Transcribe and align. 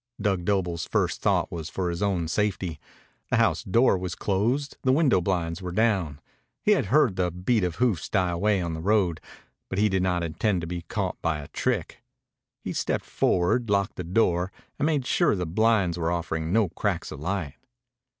Dug 0.19 0.45
Doble's 0.45 0.87
first 0.87 1.21
thought 1.21 1.51
was 1.51 1.69
for 1.69 1.91
his 1.91 2.01
own 2.01 2.27
safety. 2.27 2.79
The 3.29 3.37
house 3.37 3.61
door 3.63 3.95
was 3.99 4.15
closed, 4.15 4.77
the 4.81 4.91
window 4.91 5.21
blinds 5.21 5.61
were 5.61 5.71
down. 5.71 6.19
He 6.63 6.71
had 6.71 6.85
heard 6.85 7.17
the 7.17 7.29
beat 7.29 7.63
of 7.63 7.75
hoofs 7.75 8.09
die 8.09 8.31
away 8.31 8.63
on 8.63 8.73
the 8.73 8.81
road. 8.81 9.21
But 9.69 9.77
he 9.77 9.89
did 9.89 10.01
not 10.01 10.23
intend 10.23 10.61
to 10.61 10.65
be 10.65 10.81
caught 10.81 11.21
by 11.21 11.37
a 11.37 11.49
trick. 11.49 11.99
He 12.63 12.73
stepped 12.73 13.05
forward, 13.05 13.69
locked 13.69 13.95
the 13.95 14.03
door, 14.03 14.51
and 14.79 14.87
made 14.87 15.05
sure 15.05 15.35
the 15.35 15.45
blinds 15.45 15.99
were 15.99 16.09
offering 16.11 16.51
no 16.51 16.69
cracks 16.69 17.11
of 17.11 17.19
light. 17.19 17.57